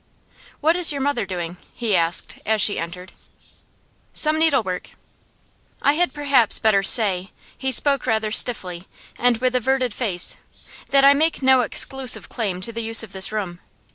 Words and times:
'What 0.61 0.75
is 0.75 0.91
your 0.91 0.99
mother 1.01 1.27
doing?' 1.27 1.57
he 1.75 1.95
asked, 1.95 2.39
as 2.43 2.59
she 2.59 2.79
entered. 2.79 3.11
'Some 4.13 4.39
needlework.' 4.39 4.93
'I 5.83 5.93
had 5.93 6.11
perhaps 6.11 6.57
better 6.57 6.81
say' 6.81 7.29
he 7.55 7.71
spoke 7.71 8.07
rather 8.07 8.31
stiffly, 8.31 8.87
and 9.19 9.37
with 9.37 9.53
averted 9.53 9.93
face 9.93 10.37
'that 10.89 11.05
I 11.05 11.13
make 11.13 11.43
no 11.43 11.61
exclusive 11.61 12.29
claim 12.29 12.61
to 12.61 12.71
the 12.73 12.81
use 12.81 13.03
of 13.03 13.11
this 13.13 13.31
room. 13.31 13.59